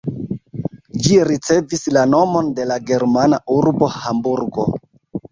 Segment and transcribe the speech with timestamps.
[1.01, 4.65] Ĝi ricevis la nomon de la germana urbo Hamburgo.